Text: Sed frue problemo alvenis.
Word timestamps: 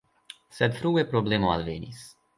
Sed 0.59 0.73
frue 0.79 1.03
problemo 1.13 1.55
alvenis. 1.57 2.05